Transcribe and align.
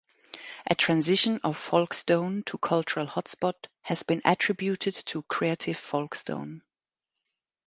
A 0.65 0.73
transition 0.73 1.39
of 1.43 1.55
Folkestone 1.55 2.41
to 2.47 2.57
cultural 2.57 3.05
hotspot 3.05 3.53
has 3.83 4.01
been 4.01 4.19
attributed 4.25 4.95
to 4.95 5.21
Creative 5.21 5.77
Folkestone. 5.77 6.63